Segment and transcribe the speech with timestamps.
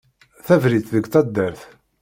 [0.45, 1.61] Tabriṭ deg taddart.